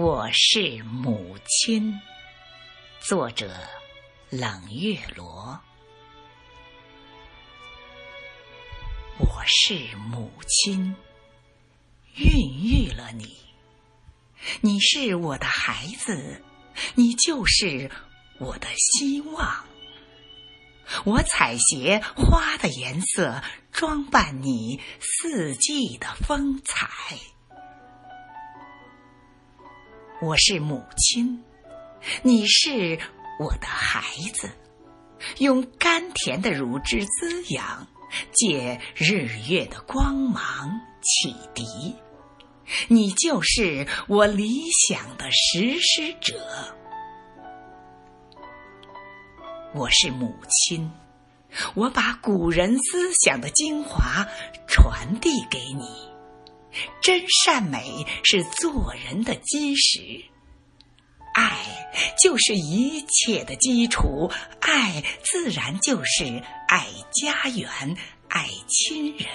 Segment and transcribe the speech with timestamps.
[0.00, 1.92] 我是母亲。
[3.00, 3.52] 作者：
[4.30, 5.58] 冷月罗。
[9.18, 10.94] 我是母亲，
[12.14, 12.28] 孕
[12.62, 13.38] 育了你。
[14.60, 16.44] 你是我的孩子，
[16.94, 17.90] 你就是
[18.38, 19.64] 我的希望。
[21.06, 23.42] 我采撷花的颜色，
[23.72, 26.88] 装扮你四季的风采。
[30.20, 31.44] 我是母亲，
[32.22, 32.98] 你是
[33.38, 34.02] 我的孩
[34.34, 34.50] 子，
[35.38, 37.86] 用甘甜的乳汁滋养，
[38.32, 41.64] 借日月的光芒启迪。
[42.88, 44.48] 你就是我理
[44.88, 46.36] 想的实施者。
[49.72, 50.90] 我是母亲，
[51.76, 54.26] 我把古人思想的精华
[54.66, 56.07] 传递给你。
[57.00, 60.24] 真善美是做人的基石，
[61.34, 61.56] 爱
[62.22, 67.96] 就是一切的基础，爱自然就是爱家园、
[68.28, 69.28] 爱亲人，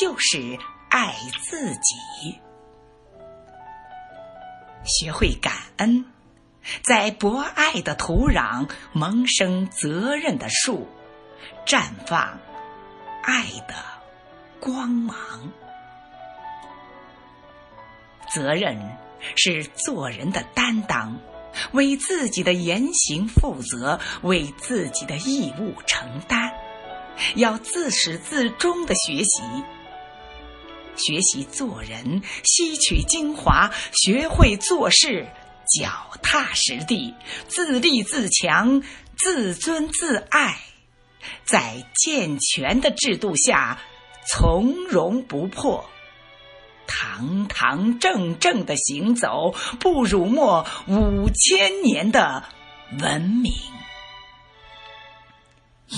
[0.00, 0.58] 就是
[0.90, 1.14] 爱
[1.48, 2.40] 自己。
[4.84, 6.04] 学会感恩，
[6.82, 10.86] 在博爱的土壤萌生责任的树，
[11.66, 12.38] 绽放
[13.22, 13.74] 爱的
[14.60, 15.50] 光芒。
[18.34, 18.76] 责任
[19.36, 21.20] 是做人的担当，
[21.72, 26.52] 为自己的言行负责，为自己的义务承担。
[27.36, 29.42] 要自始至终的学习，
[30.96, 35.28] 学习做人，吸取精华，学会做事，
[35.78, 37.14] 脚踏实地，
[37.46, 38.82] 自立自强，
[39.16, 40.58] 自尊自爱，
[41.44, 43.78] 在健全的制度下
[44.28, 45.88] 从容不迫。
[46.86, 52.44] 堂堂正正的行走，不辱没五千年的
[53.00, 53.52] 文明。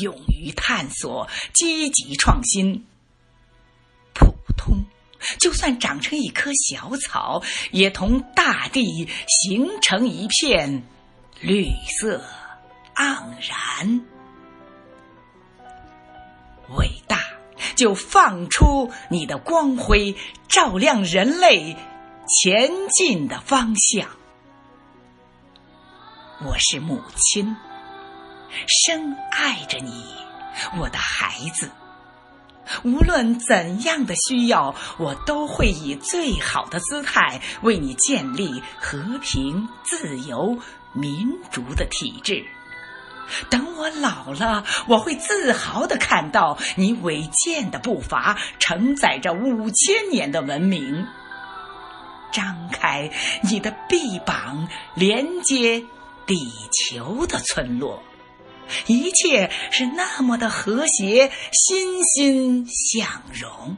[0.00, 2.84] 勇于探索，积极创新。
[4.12, 4.84] 普通，
[5.38, 10.82] 就算长成一棵小草，也同大地形成一片
[11.40, 11.70] 绿
[12.00, 12.22] 色
[12.96, 14.06] 盎然。
[16.76, 17.15] 伟大。
[17.76, 20.16] 就放出你的光辉，
[20.48, 21.76] 照亮人类
[22.26, 24.08] 前进的方向。
[26.44, 27.56] 我是母亲，
[28.66, 30.04] 深爱着你，
[30.80, 31.70] 我的孩子。
[32.82, 40.58] 无论怎样的需要，我都会以最好的姿态为你建立和平、自由、
[40.92, 42.44] 民主的体制。
[43.50, 51.06] 等我老了，我会自豪地看到你伟健的步伐承载着五千年的文明。
[52.32, 53.10] 张开
[53.42, 55.84] 你的臂膀，连接
[56.26, 56.34] 地
[56.72, 58.02] 球的村落，
[58.86, 63.76] 一切是那么的和谐，欣欣向荣。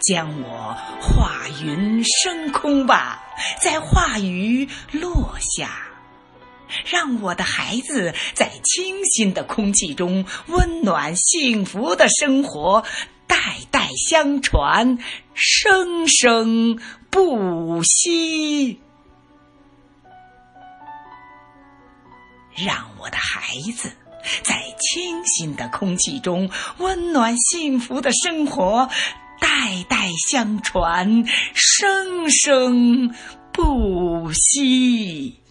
[0.00, 3.22] 将我化云升空吧，
[3.60, 5.70] 在话语落下。
[6.84, 12.84] 让我的孩子在清新的空气中温暖幸福的生活，
[13.26, 14.98] 代代相传，
[15.34, 16.80] 生生
[17.10, 18.80] 不息。
[22.56, 23.92] 让我的孩子
[24.42, 26.48] 在清新的空气中
[26.78, 28.88] 温暖幸福的生活，
[29.40, 33.12] 代代相传，生生
[33.52, 35.43] 不息。